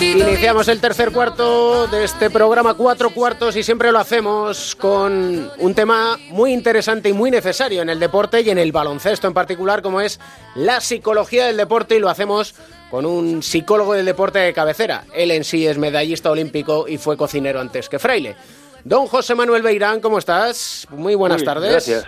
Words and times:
Iniciamos 0.00 0.68
el 0.68 0.80
tercer 0.80 1.10
cuarto 1.10 1.88
de 1.88 2.04
este 2.04 2.30
programa 2.30 2.74
Cuatro 2.74 3.10
Cuartos 3.10 3.56
y 3.56 3.64
siempre 3.64 3.90
lo 3.90 3.98
hacemos 3.98 4.76
con 4.76 5.50
un 5.58 5.74
tema 5.74 6.16
muy 6.28 6.52
interesante 6.52 7.08
y 7.08 7.12
muy 7.12 7.28
necesario 7.28 7.82
en 7.82 7.88
el 7.88 7.98
deporte 7.98 8.42
y 8.42 8.50
en 8.50 8.58
el 8.58 8.70
baloncesto 8.70 9.26
en 9.26 9.34
particular, 9.34 9.82
como 9.82 10.00
es 10.00 10.20
la 10.54 10.80
psicología 10.80 11.46
del 11.46 11.56
deporte 11.56 11.96
y 11.96 11.98
lo 11.98 12.08
hacemos 12.08 12.54
con 12.92 13.06
un 13.06 13.42
psicólogo 13.42 13.94
del 13.94 14.06
deporte 14.06 14.38
de 14.38 14.52
cabecera. 14.52 15.02
Él 15.12 15.32
en 15.32 15.42
sí 15.42 15.66
es 15.66 15.78
medallista 15.78 16.30
olímpico 16.30 16.86
y 16.86 16.96
fue 16.96 17.16
cocinero 17.16 17.58
antes 17.58 17.88
que 17.88 17.98
fraile. 17.98 18.36
Don 18.84 19.08
José 19.08 19.34
Manuel 19.34 19.62
Beirán, 19.62 20.00
¿cómo 20.00 20.18
estás? 20.18 20.86
Muy 20.90 21.16
buenas 21.16 21.42
tardes. 21.42 21.72
Gracias. 21.72 22.04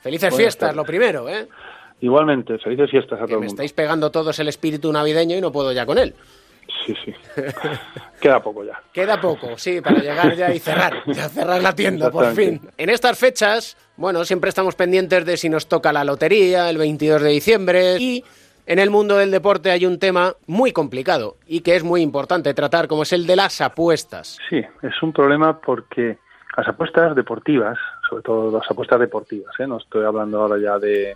Felices 0.00 0.32
fiestas, 0.32 0.76
lo 0.76 0.84
primero, 0.84 1.28
¿eh? 1.28 1.48
Igualmente, 2.00 2.58
felices 2.58 2.90
fiestas 2.90 3.18
a 3.18 3.22
Que 3.22 3.28
todo 3.28 3.34
el 3.36 3.40
me 3.40 3.46
mundo. 3.46 3.62
estáis 3.62 3.72
pegando 3.72 4.10
todos 4.10 4.38
el 4.38 4.48
espíritu 4.48 4.92
navideño 4.92 5.36
y 5.36 5.40
no 5.40 5.50
puedo 5.52 5.72
ya 5.72 5.86
con 5.86 5.98
él. 5.98 6.14
Sí, 6.84 6.94
sí. 7.04 7.14
Queda 8.20 8.42
poco 8.42 8.64
ya. 8.64 8.80
Queda 8.92 9.20
poco, 9.20 9.56
sí, 9.56 9.80
para 9.80 9.98
llegar 10.00 10.34
ya 10.36 10.52
y 10.54 10.58
cerrar, 10.58 11.02
ya 11.06 11.28
cerrar 11.28 11.62
la 11.62 11.74
tienda, 11.74 12.10
por 12.10 12.32
fin. 12.34 12.60
En 12.76 12.90
estas 12.90 13.18
fechas, 13.18 13.76
bueno, 13.96 14.24
siempre 14.24 14.48
estamos 14.48 14.74
pendientes 14.74 15.24
de 15.24 15.36
si 15.36 15.48
nos 15.48 15.68
toca 15.68 15.92
la 15.92 16.04
lotería 16.04 16.68
el 16.70 16.78
22 16.78 17.22
de 17.22 17.30
diciembre 17.30 17.96
y 17.98 18.24
en 18.66 18.78
el 18.78 18.90
mundo 18.90 19.16
del 19.16 19.30
deporte 19.30 19.70
hay 19.70 19.86
un 19.86 19.98
tema 19.98 20.34
muy 20.46 20.72
complicado 20.72 21.36
y 21.46 21.60
que 21.60 21.76
es 21.76 21.84
muy 21.84 22.02
importante 22.02 22.52
tratar, 22.52 22.88
como 22.88 23.04
es 23.04 23.12
el 23.12 23.26
de 23.26 23.36
las 23.36 23.60
apuestas. 23.60 24.38
Sí, 24.50 24.60
es 24.82 25.02
un 25.02 25.12
problema 25.12 25.60
porque 25.60 26.18
las 26.56 26.66
apuestas 26.68 27.14
deportivas, 27.14 27.78
sobre 28.08 28.22
todo 28.22 28.58
las 28.58 28.68
apuestas 28.70 28.98
deportivas, 28.98 29.54
¿eh? 29.60 29.66
no 29.66 29.78
estoy 29.78 30.04
hablando 30.04 30.40
ahora 30.40 30.56
ya 30.58 30.78
de, 30.78 31.14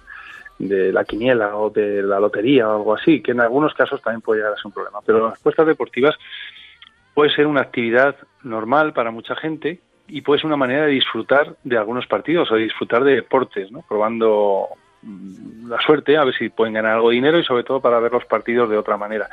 de 0.61 0.93
la 0.93 1.05
quiniela 1.05 1.57
o 1.57 1.71
de 1.71 2.03
la 2.03 2.21
lotería 2.21 2.69
o 2.69 2.77
algo 2.77 2.95
así, 2.95 3.23
que 3.23 3.33
en 3.33 3.41
algunos 3.41 3.73
casos 3.75 4.01
también 4.03 4.21
puede 4.21 4.41
llegar 4.41 4.53
a 4.53 4.57
ser 4.57 4.67
un 4.67 4.73
problema, 4.73 5.01
pero 5.05 5.27
las 5.27 5.41
apuestas 5.41 5.67
deportivas 5.67 6.15
puede 7.15 7.35
ser 7.35 7.47
una 7.47 7.63
actividad 7.63 8.15
normal 8.43 8.93
para 8.93 9.11
mucha 9.11 9.35
gente 9.35 9.81
y 10.07 10.21
puede 10.21 10.41
ser 10.41 10.47
una 10.47 10.57
manera 10.57 10.85
de 10.85 10.93
disfrutar 10.93 11.57
de 11.65 11.79
algunos 11.79 12.07
partidos 12.07 12.51
o 12.51 12.57
de 12.57 12.65
disfrutar 12.65 13.05
de 13.05 13.15
deportes, 13.17 13.73
¿no? 13.73 13.83
probando 13.89 14.69
mm, 15.03 15.69
la 15.69 15.81
suerte, 15.81 16.19
a 16.19 16.25
ver 16.25 16.35
si 16.35 16.51
pueden 16.51 16.75
ganar 16.75 16.97
algo 16.97 17.09
de 17.09 17.15
dinero 17.15 17.39
y 17.39 17.45
sobre 17.45 17.65
todo 17.65 17.81
para 17.81 17.99
ver 17.99 18.13
los 18.13 18.27
partidos 18.27 18.69
de 18.69 18.77
otra 18.77 18.99
manera. 18.99 19.29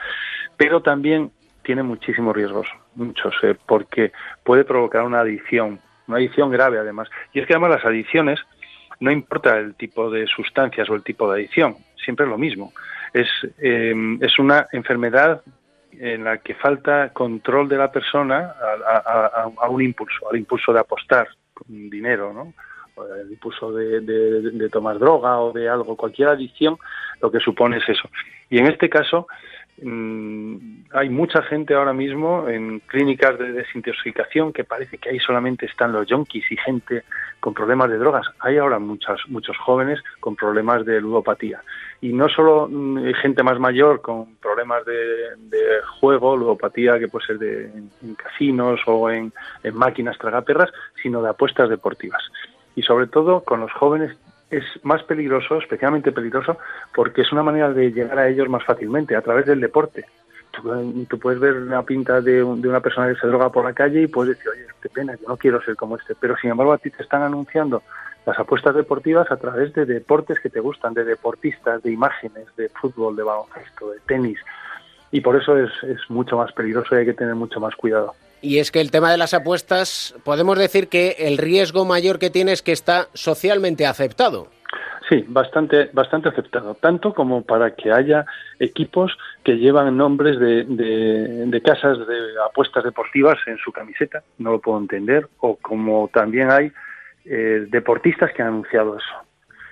Pero 0.55 0.81
también 0.81 1.31
tiene 1.61 1.83
muchísimos 1.83 2.33
riesgos, 2.33 2.67
muchos, 2.95 3.35
eh, 3.43 3.55
porque 3.65 4.13
puede 4.45 4.63
provocar 4.63 5.03
una 5.03 5.19
adicción, 5.19 5.81
una 6.07 6.17
adicción 6.17 6.49
grave 6.49 6.79
además. 6.79 7.09
Y 7.33 7.39
es 7.39 7.47
que 7.47 7.53
además 7.53 7.71
las 7.71 7.85
adicciones, 7.85 8.39
no 8.99 9.11
importa 9.11 9.57
el 9.57 9.75
tipo 9.75 10.09
de 10.09 10.25
sustancias 10.27 10.89
o 10.89 10.95
el 10.95 11.03
tipo 11.03 11.27
de 11.31 11.39
adicción, 11.39 11.75
siempre 12.03 12.25
es 12.25 12.29
lo 12.29 12.37
mismo. 12.37 12.73
Es, 13.13 13.27
eh, 13.59 13.93
es 14.21 14.39
una 14.39 14.67
enfermedad 14.71 15.41
en 15.91 16.23
la 16.23 16.37
que 16.39 16.53
falta 16.55 17.09
control 17.13 17.67
de 17.69 17.77
la 17.77 17.91
persona 17.91 18.53
a, 18.85 19.51
a- 19.57 19.69
un 19.69 19.81
impulso, 19.81 20.29
al 20.29 20.37
impulso 20.37 20.71
de 20.73 20.79
apostar 20.79 21.27
con 21.53 21.89
dinero, 21.89 22.33
¿no? 22.33 22.53
El 23.21 23.31
impulso 23.31 23.71
de, 23.71 24.01
de- 24.01 24.51
de 24.51 24.69
tomar 24.69 24.97
droga 24.99 25.39
o 25.39 25.51
de 25.53 25.69
algo, 25.69 25.95
cualquier 25.95 26.29
adicción, 26.29 26.77
lo 27.21 27.31
que 27.31 27.39
supone 27.39 27.77
es 27.77 27.87
eso. 27.89 28.09
Y 28.49 28.57
en 28.59 28.67
este 28.67 28.89
caso, 28.89 29.27
hay 29.79 31.09
mucha 31.09 31.43
gente 31.43 31.75
ahora 31.75 31.93
mismo 31.93 32.49
en 32.49 32.79
clínicas 32.79 33.37
de 33.37 33.51
desintoxicación 33.51 34.51
que 34.51 34.63
parece 34.63 34.97
que 34.97 35.09
ahí 35.09 35.19
solamente 35.19 35.67
están 35.67 35.91
los 35.91 36.07
yonkis 36.07 36.51
y 36.51 36.57
gente 36.57 37.03
con 37.39 37.53
problemas 37.53 37.89
de 37.89 37.97
drogas. 37.97 38.25
Hay 38.39 38.57
ahora 38.57 38.79
muchas, 38.79 39.19
muchos 39.27 39.55
jóvenes 39.57 39.99
con 40.19 40.35
problemas 40.35 40.83
de 40.83 40.99
ludopatía. 40.99 41.61
Y 42.01 42.11
no 42.11 42.27
solo 42.27 42.67
mm, 42.67 43.13
gente 43.21 43.43
más 43.43 43.59
mayor 43.59 44.01
con 44.01 44.35
problemas 44.37 44.83
de, 44.85 44.95
juego, 45.99 46.35
ludopatía 46.35 46.97
que 46.97 47.07
puede 47.07 47.27
ser 47.27 47.37
de, 47.37 47.65
en, 47.65 48.15
casinos 48.15 48.79
o 48.87 49.11
en 49.11 49.31
máquinas 49.73 50.17
tragaperras, 50.17 50.71
sino 51.03 51.21
de 51.21 51.29
apuestas 51.29 51.69
deportivas. 51.69 52.23
Y 52.75 52.81
sobre 52.81 53.07
todo 53.07 53.41
con 53.41 53.59
los 53.59 53.71
jóvenes 53.73 54.17
es 54.49 54.63
más 54.83 55.03
peligroso, 55.03 55.57
especialmente 55.57 56.11
peligroso, 56.11 56.57
porque 56.95 57.21
es 57.21 57.31
una 57.31 57.43
manera 57.43 57.71
de 57.73 57.91
llegar 57.91 58.17
a 58.19 58.27
ellos 58.29 58.47
más 58.49 58.63
fácilmente, 58.63 59.15
a 59.15 59.21
través 59.21 59.45
del 59.45 59.59
deporte. 59.59 60.05
Tú, 61.07 61.19
puedes 61.19 61.39
ver 61.39 61.53
una 61.55 61.83
pinta 61.83 62.19
de, 62.21 62.41
un- 62.41 62.61
de 62.61 62.69
una 62.69 62.79
persona 62.79 63.07
que 63.13 63.19
se 63.19 63.27
droga 63.27 63.51
por 63.51 63.63
la 63.65 63.73
calle 63.73 64.01
y 64.01 64.07
puedes 64.07 64.35
decir, 64.37 64.51
oye, 64.51 64.65
qué 64.81 64.89
pena, 64.89 65.13
yo 65.15 65.27
no 65.27 65.37
quiero 65.37 65.61
ser 65.61 65.75
como 65.75 65.97
este. 65.97 66.15
Pero 66.15 66.35
sin 66.37 66.49
embargo 66.49 66.73
a 66.73 66.77
ti 66.79 66.89
te 66.89 67.03
están 67.03 67.21
anunciando 67.21 67.83
las 68.25 68.39
apuestas 68.39 68.73
deportivas 68.75 69.29
a 69.31 69.37
través 69.37 69.73
de 69.73 69.85
deportes 69.85 70.39
que 70.39 70.49
te 70.49 70.59
gustan, 70.59 70.93
de 70.93 71.03
deportistas, 71.03 71.83
de 71.83 71.91
imágenes, 71.91 72.47
de 72.55 72.69
fútbol, 72.69 73.15
de 73.15 73.23
baloncesto, 73.23 73.91
de 73.91 73.99
tenis. 74.07 74.39
Y 75.11 75.21
por 75.21 75.35
eso 75.35 75.57
es, 75.57 75.71
es 75.83 75.99
mucho 76.09 76.37
más 76.37 76.51
peligroso 76.53 76.95
y 76.95 76.99
hay 76.99 77.05
que 77.05 77.13
tener 77.13 77.35
mucho 77.35 77.59
más 77.59 77.75
cuidado. 77.75 78.15
Y 78.41 78.59
es 78.59 78.71
que 78.71 78.81
el 78.81 78.91
tema 78.91 79.11
de 79.11 79.17
las 79.17 79.33
apuestas, 79.33 80.15
podemos 80.23 80.57
decir 80.57 80.89
que 80.89 81.15
el 81.19 81.37
riesgo 81.37 81.85
mayor 81.85 82.19
que 82.19 82.29
tiene 82.29 82.51
es 82.51 82.61
que 82.61 82.71
está 82.71 83.07
socialmente 83.13 83.85
aceptado. 83.85 84.47
Sí, 85.09 85.23
bastante, 85.27 85.89
bastante 85.93 86.27
aceptado, 86.27 86.75
tanto 86.75 87.13
como 87.13 87.41
para 87.41 87.73
que 87.75 87.91
haya 87.93 88.25
equipos 88.59 89.17
que 89.43 89.53
llevan 89.53 89.95
nombres 89.95 90.37
de, 90.37 90.65
de- 90.65 91.61
casas 91.61 91.97
de 91.99 92.17
apuestas 92.45 92.83
deportivas 92.83 93.37
en 93.47 93.57
su 93.57 93.71
camiseta, 93.71 94.21
no 94.37 94.51
lo 94.51 94.59
puedo 94.59 94.77
entender, 94.79 95.27
o 95.39 95.55
como 95.55 96.09
también 96.13 96.51
hay 96.51 96.71
eh, 97.25 97.65
deportistas 97.69 98.31
que 98.33 98.41
han 98.41 98.49
anunciado 98.49 98.97
eso. 98.97 99.15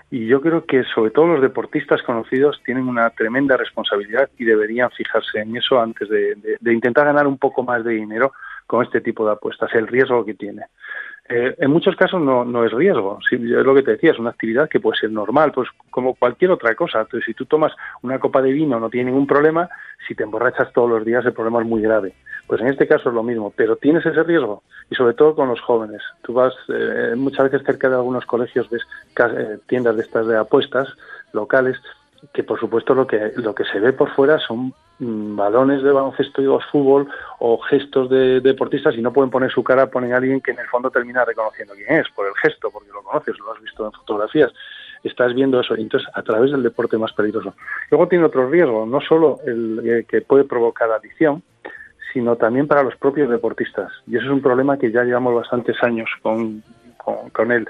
Y 0.10 0.26
yo 0.28 0.40
creo 0.40 0.66
que 0.66 0.84
sobre 0.94 1.12
todo 1.12 1.28
los 1.28 1.42
deportistas 1.42 2.02
conocidos 2.04 2.62
tienen 2.66 2.88
una 2.88 3.10
tremenda 3.10 3.58
responsabilidad 3.58 4.30
y 4.38 4.46
deberían 4.46 4.90
fijarse 4.92 5.40
en 5.40 5.58
eso 5.58 5.82
antes 5.82 6.08
de 6.08 6.74
intentar 6.74 7.06
ganar 7.06 7.28
un 7.28 7.38
poco 7.38 7.64
más 7.64 7.84
de 7.84 7.94
dinero 7.94 8.32
con 8.68 8.84
este 8.84 9.02
tipo 9.02 9.26
de 9.26 9.34
apuestas, 9.34 9.74
el 9.74 9.88
riesgo 9.88 10.26
que 10.26 10.34
tiene. 10.34 10.64
Eh, 11.28 11.56
en 11.58 11.72
muchos 11.72 11.96
casos 11.96 12.22
no, 12.22 12.46
no 12.46 12.64
es 12.64 12.72
riesgo, 12.72 13.18
sí, 13.28 13.36
es 13.36 13.66
lo 13.66 13.74
que 13.74 13.82
te 13.82 13.92
decía, 13.92 14.12
es 14.12 14.20
una 14.20 14.30
actividad 14.30 14.70
que 14.70 14.80
puede 14.80 15.00
ser 15.00 15.12
normal, 15.12 15.52
pues 15.52 15.70
como 15.90 16.14
cualquier 16.14 16.52
otra 16.52 16.76
cosa. 16.76 17.02
Entonces, 17.02 17.26
si 17.26 17.34
tú 17.34 17.46
tomas 17.46 17.74
una 18.04 18.20
copa 18.20 18.42
de 18.42 18.52
vino 18.52 18.80
no 18.80 18.90
tiene 18.90 19.10
ningún 19.10 19.26
problema, 19.26 19.68
si 20.08 20.14
te 20.14 20.24
emborrachas 20.24 20.72
todos 20.72 20.90
los 20.90 21.04
días 21.04 21.26
el 21.26 21.34
problema 21.34 21.62
es 21.62 21.68
muy 21.68 21.82
grave. 21.82 22.14
Pues 22.48 22.62
en 22.62 22.68
este 22.68 22.88
caso 22.88 23.10
es 23.10 23.16
lo 23.16 23.24
mismo, 23.24 23.52
pero 23.56 23.76
tienes 23.76 24.06
ese 24.06 24.22
riesgo 24.22 24.62
y 24.92 24.96
sobre 24.96 25.16
todo 25.16 25.34
con 25.34 25.50
los 25.50 25.60
jóvenes. 25.62 26.04
Tú 26.22 26.34
vas 26.34 26.54
eh, 26.70 27.14
muchas 27.16 27.50
veces 27.50 27.66
cerca 27.66 27.90
de 27.90 27.96
algunos 27.96 28.26
colegios, 28.28 28.70
ves 28.70 28.84
eh, 29.18 29.58
tiendas 29.66 29.96
de 29.96 30.04
estas 30.04 30.28
de 30.28 30.38
apuestas 30.38 30.90
locales 31.34 31.82
que 32.34 32.44
por 32.44 32.60
supuesto 32.60 32.94
lo 32.94 33.06
que 33.08 33.32
lo 33.36 33.54
que 33.54 33.66
se 33.66 33.80
ve 33.80 33.94
por 33.94 34.10
fuera 34.12 34.40
son 34.40 34.74
balones 35.00 35.84
de 35.84 35.92
baloncesto 35.92 36.42
y 36.42 36.48
o 36.48 36.60
fútbol 36.72 37.10
o 37.40 37.58
gestos 37.60 38.10
de, 38.10 38.40
deportistas 38.40 38.96
y 38.96 39.02
no 39.02 39.12
pueden 39.12 39.30
poner 39.30 39.52
su 39.52 39.64
cara, 39.64 39.88
ponen 39.88 40.14
a 40.14 40.18
alguien 40.18 40.42
que 40.42 40.52
en 40.52 40.60
el 40.60 40.68
fondo 40.68 40.90
termina 40.90 41.26
reconociendo 41.26 41.74
quién 41.74 42.00
es 42.00 42.10
por 42.16 42.28
el 42.28 42.34
gesto, 42.36 42.72
porque 42.72 42.90
lo 42.92 43.04
conoces, 43.04 43.38
lo 43.40 43.54
has 43.54 43.62
visto 43.62 43.86
en 43.86 43.92
fotografías. 43.92 44.52
Estás 45.04 45.34
viendo 45.34 45.60
eso, 45.60 45.76
entonces 45.76 46.10
a 46.14 46.22
través 46.24 46.52
del 46.52 46.64
deporte 46.64 46.98
más 46.98 47.14
peligroso. 47.14 47.54
Luego 47.92 48.08
tiene 48.08 48.26
otro 48.26 48.50
riesgo, 48.50 48.86
no 48.86 49.02
solo 49.02 49.40
el 49.46 49.82
eh, 49.88 50.06
que 50.08 50.22
puede 50.22 50.46
provocar 50.46 50.90
adicción, 50.92 51.44
sino 52.14 52.38
también 52.38 52.68
para 52.68 52.82
los 52.82 52.96
propios 52.96 53.30
deportistas. 53.30 53.92
Y 54.08 54.16
eso 54.16 54.26
es 54.26 54.32
un 54.32 54.42
problema 54.42 54.78
que 54.78 54.92
ya 54.92 55.04
llevamos 55.04 55.36
bastantes 55.36 55.76
años 55.84 56.10
con, 56.22 56.64
con 57.34 57.52
él. 57.52 57.68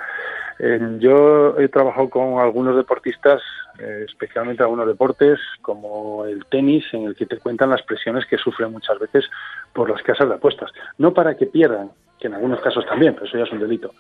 Yo 1.00 1.60
he 1.60 1.68
trabajado 1.68 2.10
con 2.10 2.40
algunos 2.40 2.78
deportistas, 2.78 3.42
eh, 3.78 4.06
especialmente 4.08 4.64
algunos 4.64 4.88
deportes 4.88 5.38
como 5.62 6.26
el 6.26 6.46
tenis, 6.46 6.86
en 6.94 7.04
el 7.04 7.16
que 7.16 7.26
te 7.26 7.40
cuentan 7.40 7.72
las 7.72 7.82
presiones 7.82 8.26
que 8.26 8.38
sufren 8.38 8.72
muchas 8.72 8.98
veces 9.00 9.26
por 9.74 9.90
las 9.90 10.02
casas 10.02 10.30
de 10.30 10.36
apuestas. 10.36 10.72
No 10.98 11.14
para 11.14 11.36
que 11.36 11.46
pierdan, 11.46 11.92
que 12.20 12.28
en 12.28 12.34
algunos 12.34 12.62
casos 12.62 12.86
también, 12.86 13.14
pero 13.14 13.26
eso 13.26 13.38
ya 13.38 13.44
es 13.44 13.52
un 13.52 13.60
delito, 13.60 13.94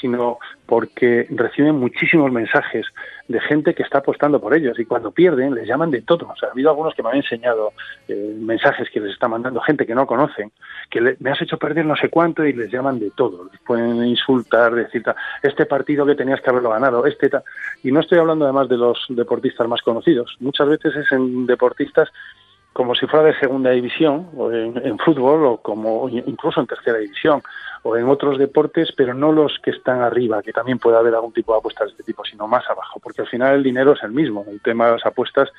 sino 0.00 0.38
porque 0.66 1.26
reciben 1.30 1.76
muchísimos 1.76 2.30
mensajes 2.30 2.86
de 3.28 3.40
gente 3.40 3.74
que 3.74 3.82
está 3.82 3.98
apostando 3.98 4.40
por 4.40 4.54
ellos 4.54 4.78
y 4.78 4.84
cuando 4.84 5.10
pierden 5.10 5.54
les 5.54 5.66
llaman 5.66 5.90
de 5.90 6.02
todo. 6.02 6.28
O 6.28 6.36
sea, 6.36 6.48
ha 6.48 6.52
habido 6.52 6.70
algunos 6.70 6.94
que 6.94 7.02
me 7.02 7.10
han 7.10 7.16
enseñado 7.16 7.72
eh, 8.08 8.34
mensajes 8.38 8.90
que 8.90 9.00
les 9.00 9.12
está 9.12 9.28
mandando 9.28 9.60
gente 9.60 9.86
que 9.86 9.94
no 9.94 10.06
conocen, 10.06 10.52
que 10.90 11.00
le, 11.00 11.16
me 11.20 11.30
has 11.30 11.40
hecho 11.40 11.56
perder 11.56 11.86
no 11.86 11.96
sé 11.96 12.08
cuánto 12.08 12.44
y 12.44 12.52
les 12.52 12.70
llaman 12.70 12.98
de 12.98 13.10
todo. 13.10 13.48
Les 13.50 13.60
pueden 13.62 14.04
insultar, 14.04 14.74
decir, 14.74 15.02
este 15.42 15.66
partido 15.66 16.04
que 16.04 16.14
tenías 16.14 16.40
que 16.40 16.50
haberlo 16.50 16.70
ganado, 16.70 17.06
este 17.06 17.28
ta. 17.28 17.42
Y 17.82 17.90
no 17.90 18.00
estoy 18.00 18.18
hablando 18.18 18.44
además 18.44 18.68
de 18.68 18.76
los 18.76 19.06
deportistas 19.08 19.66
más 19.66 19.82
conocidos. 19.82 20.36
Muchas 20.40 20.68
veces 20.68 20.94
es 20.96 21.10
en 21.12 21.46
deportistas 21.46 22.10
como 22.72 22.94
si 22.94 23.06
fuera 23.06 23.26
de 23.26 23.38
segunda 23.38 23.70
división 23.70 24.28
o 24.36 24.50
en, 24.50 24.98
fútbol 24.98 25.44
o 25.44 25.56
como 25.58 26.08
incluso 26.08 26.60
en 26.60 26.66
tercera 26.66 26.98
división 26.98 27.42
o 27.82 27.96
en 27.96 28.08
otros 28.08 28.38
deportes, 28.38 28.92
pero 28.96 29.12
no 29.12 29.32
los 29.32 29.58
que 29.58 29.70
están 29.70 30.00
arriba, 30.02 30.42
que 30.42 30.52
también 30.52 30.78
puede 30.78 30.96
haber 30.96 31.14
algún 31.14 31.32
tipo 31.32 31.52
de 31.52 31.58
apuestas 31.58 31.88
de 31.88 31.90
este 31.92 32.04
tipo, 32.04 32.24
sino 32.24 32.46
más 32.46 32.68
abajo, 32.70 33.00
porque 33.00 33.22
al 33.22 33.28
final 33.28 33.56
el 33.56 33.62
dinero 33.62 33.92
es 33.92 34.02
el 34.02 34.12
mismo. 34.12 34.44
El 34.48 34.60
tema 34.60 34.86
de 34.86 34.92
las 34.92 35.06
apuestas 35.06 35.50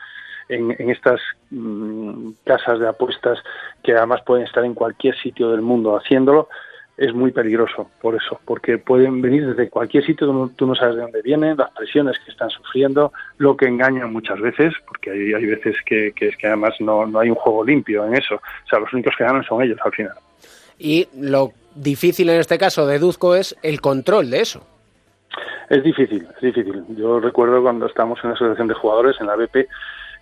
en, 0.49 0.89
estas 0.89 1.21
mmm, 1.51 2.31
casas 2.45 2.79
de 2.79 2.87
apuestas 2.87 3.39
que 3.83 3.93
además 3.93 4.21
pueden 4.25 4.45
estar 4.45 4.63
en 4.63 4.73
cualquier 4.73 5.15
sitio 5.17 5.51
del 5.51 5.61
mundo 5.61 5.95
haciéndolo, 5.95 6.47
es 6.97 7.13
muy 7.13 7.31
peligroso 7.31 7.89
por 8.01 8.15
eso, 8.15 8.39
porque 8.45 8.77
pueden 8.77 9.21
venir 9.21 9.47
desde 9.47 9.69
cualquier 9.69 10.05
sitio, 10.05 10.51
tú 10.55 10.67
no, 10.67 10.75
sabes 10.75 10.95
de 10.95 11.01
dónde 11.01 11.21
vienen, 11.21 11.57
las 11.57 11.71
presiones 11.71 12.17
que 12.19 12.31
están 12.31 12.49
sufriendo, 12.49 13.11
lo 13.37 13.57
que 13.57 13.65
engañan 13.65 14.13
muchas 14.13 14.39
veces, 14.39 14.73
porque 14.85 15.11
hay, 15.11 15.33
hay 15.33 15.45
veces 15.45 15.75
que, 15.85 16.11
que, 16.15 16.29
es 16.29 16.37
que 16.37 16.47
además 16.47 16.73
no, 16.79 17.05
no 17.05 17.19
hay 17.19 17.29
un 17.29 17.35
juego 17.35 17.63
limpio 17.63 18.05
en 18.05 18.15
eso, 18.15 18.35
o 18.35 18.69
sea, 18.69 18.79
los 18.79 18.93
únicos 18.93 19.13
que 19.17 19.23
ganan 19.23 19.43
son 19.43 19.63
ellos 19.63 19.79
al 19.83 19.91
final. 19.91 20.15
Y 20.77 21.07
lo 21.19 21.51
difícil 21.75 22.29
en 22.29 22.39
este 22.39 22.57
caso, 22.57 22.85
deduzco, 22.85 23.35
es 23.35 23.55
el 23.63 23.81
control 23.81 24.29
de 24.29 24.41
eso. 24.41 24.65
Es 25.69 25.83
difícil, 25.83 26.27
es 26.35 26.41
difícil. 26.41 26.83
Yo 26.89 27.19
recuerdo 27.19 27.61
cuando 27.61 27.87
estábamos 27.87 28.19
en 28.23 28.29
la 28.29 28.35
asociación 28.35 28.67
de 28.67 28.73
jugadores, 28.75 29.15
en 29.19 29.27
la 29.27 29.35
BP, 29.35 29.67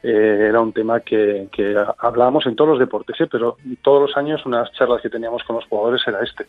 eh, 0.03 0.47
era 0.49 0.59
un 0.61 0.73
tema 0.73 0.99
que, 1.01 1.47
que, 1.51 1.75
hablábamos 1.99 2.45
en 2.47 2.55
todos 2.55 2.71
los 2.71 2.79
deportes, 2.79 3.19
¿eh? 3.21 3.27
pero 3.31 3.57
todos 3.81 4.09
los 4.09 4.17
años 4.17 4.45
unas 4.45 4.71
charlas 4.71 5.01
que 5.01 5.09
teníamos 5.09 5.43
con 5.43 5.57
los 5.57 5.65
jugadores 5.65 6.01
era 6.07 6.21
este. 6.23 6.47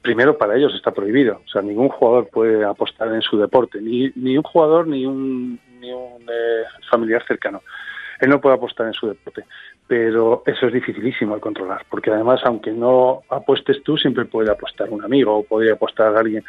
Primero, 0.00 0.36
para 0.36 0.56
ellos 0.56 0.74
está 0.74 0.92
prohibido, 0.92 1.40
o 1.44 1.48
sea, 1.48 1.62
ningún 1.62 1.88
jugador 1.88 2.28
puede 2.28 2.64
apostar 2.64 3.08
en 3.08 3.22
su 3.22 3.38
deporte, 3.38 3.80
ni, 3.80 4.12
ni 4.16 4.36
un 4.36 4.42
jugador 4.42 4.86
ni 4.86 5.06
un, 5.06 5.58
ni 5.80 5.92
un 5.92 6.22
eh, 6.22 6.64
familiar 6.90 7.24
cercano. 7.26 7.62
Él 8.20 8.30
no 8.30 8.40
puede 8.40 8.56
apostar 8.56 8.86
en 8.86 8.92
su 8.92 9.08
deporte, 9.08 9.44
pero 9.88 10.42
eso 10.46 10.66
es 10.66 10.72
dificilísimo 10.72 11.34
de 11.34 11.40
controlar, 11.40 11.84
porque 11.90 12.10
además, 12.10 12.40
aunque 12.44 12.70
no 12.70 13.22
apuestes 13.28 13.82
tú, 13.82 13.96
siempre 13.96 14.24
puede 14.24 14.52
apostar 14.52 14.90
un 14.90 15.02
amigo 15.02 15.36
o 15.36 15.42
podría 15.42 15.72
apostar 15.72 16.16
alguien. 16.16 16.44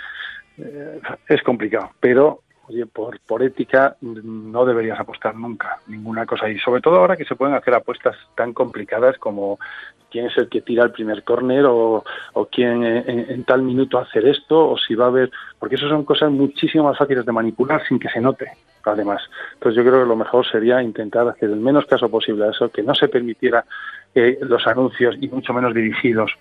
Eh, 0.58 1.00
es 1.28 1.42
complicado, 1.42 1.92
pero 2.00 2.42
oye, 2.68 2.86
por, 2.86 3.20
por 3.22 3.44
ética 3.44 3.96
no 4.02 4.66
deberías 4.66 5.00
apostar 5.00 5.36
nunca 5.36 5.80
ninguna 5.88 6.26
cosa. 6.26 6.50
Y 6.50 6.58
sobre 6.60 6.82
todo 6.82 6.98
ahora 6.98 7.18
que 7.18 7.26
se 7.26 7.36
pueden 7.36 7.56
hacer 7.56 7.74
apuestas 7.74 8.16
tan 8.36 8.54
complicadas 8.54 9.18
como 9.18 9.60
quién 10.10 10.28
es 10.28 10.38
el 10.38 10.50
que 10.50 10.62
tira 10.62 10.84
el 10.84 10.92
primer 10.92 11.24
córner 11.24 11.66
o, 11.66 12.04
o 12.34 12.46
quién 12.46 12.84
en, 12.86 13.44
tal 13.44 13.62
minuto 13.64 14.00
hacer 14.00 14.28
esto 14.28 14.70
o 14.70 14.78
si 14.78 14.96
va 14.96 15.06
a 15.06 15.10
haber, 15.10 15.32
porque 15.60 15.76
eso 15.76 15.90
son 15.90 16.06
cosas 16.06 16.32
muchísimo 16.32 16.86
más 16.86 16.98
fáciles 16.98 17.26
de 17.26 17.32
manipular 17.32 17.86
sin 17.88 18.00
que 18.00 18.10
se 18.10 18.22
note, 18.22 18.50
además. 18.84 19.22
Entonces 19.56 19.76
yo 19.76 19.90
creo 19.90 20.04
que 20.04 20.10
lo 20.10 20.16
mejor 20.16 20.46
sería 20.50 20.82
intentar 20.82 21.28
hacer 21.28 21.50
el 21.50 21.60
menos 21.60 21.86
caso 21.86 22.10
posible 22.10 22.46
a 22.46 22.52
eso, 22.52 22.70
que 22.70 22.82
no 22.82 22.96
se 22.96 23.10
permitiera 23.10 23.66
que 24.14 24.38
los 24.42 24.66
anuncios 24.68 25.16
y 25.20 25.28
mucho 25.28 25.54
menos 25.54 25.74
dirigidos 25.74 26.32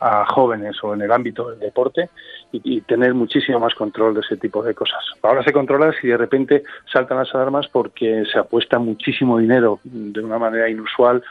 a 0.00 0.24
jóvenes 0.26 0.76
o 0.82 0.94
en 0.94 1.02
el 1.02 1.12
ámbito 1.12 1.50
del 1.50 1.58
deporte 1.58 2.10
y, 2.52 2.80
tener 2.82 3.14
muchísimo 3.14 3.58
más 3.58 3.74
control 3.74 4.14
de 4.14 4.20
ese 4.20 4.36
tipo 4.36 4.62
de 4.62 4.74
cosas. 4.74 5.02
Ahora 5.22 5.42
se 5.42 5.52
controla 5.52 5.92
si 6.00 6.08
de 6.08 6.16
repente 6.16 6.62
saltan 6.92 7.18
las 7.18 7.34
alarmas 7.34 7.66
porque 7.68 8.24
se 8.30 8.38
apuesta 8.38 8.78
muchísimo 8.78 9.38
dinero 9.38 9.80
de 9.82 10.20
una 10.20 10.38
manera 10.38 10.68
inusual 10.68 11.22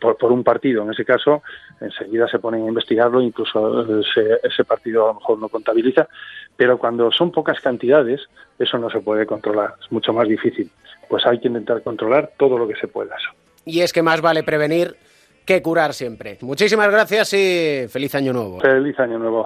por, 0.00 0.32
un 0.32 0.42
partido. 0.42 0.82
En 0.82 0.90
ese 0.90 1.04
caso, 1.04 1.42
enseguida 1.80 2.26
se 2.28 2.38
ponen 2.38 2.64
a 2.64 2.68
investigarlo, 2.68 3.20
incluso 3.20 4.00
ese, 4.00 4.40
ese 4.42 4.64
partido 4.64 5.04
a 5.04 5.08
lo 5.08 5.14
mejor 5.20 5.38
no 5.38 5.48
contabiliza, 5.48 6.08
pero 6.56 6.78
cuando 6.78 7.12
son 7.12 7.30
pocas 7.30 7.60
cantidades, 7.60 8.22
eso 8.58 8.78
no 8.78 8.90
se 8.90 9.00
puede 9.00 9.26
controlar, 9.26 9.74
es 9.80 9.92
mucho 9.92 10.12
más 10.12 10.26
difícil. 10.26 10.70
Pues 11.08 11.24
hay 11.26 11.38
que 11.38 11.48
intentar 11.48 11.82
controlar 11.82 12.32
todo 12.36 12.58
lo 12.58 12.66
que 12.66 12.74
se 12.76 12.88
pueda. 12.88 13.14
Y 13.64 13.80
es 13.80 13.92
que 13.92 14.02
más 14.02 14.20
vale 14.20 14.42
prevenir 14.42 14.96
que 15.46 15.62
curar 15.62 15.94
siempre. 15.94 16.36
Muchísimas 16.42 16.90
gracias 16.90 17.32
y 17.32 17.86
feliz 17.88 18.14
año 18.14 18.32
nuevo. 18.32 18.60
Feliz 18.60 18.98
año 18.98 19.18
nuevo. 19.18 19.44